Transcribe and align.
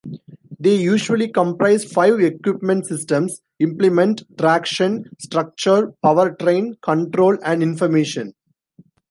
They 0.59 0.75
usually 0.77 1.27
comprise 1.27 1.85
five 1.85 2.19
equipment 2.21 2.87
systems: 2.87 3.39
implement, 3.59 4.23
traction, 4.35 5.03
structure, 5.19 5.93
power 6.01 6.33
train, 6.37 6.73
control 6.81 7.37
and 7.45 7.61
information. 7.61 8.33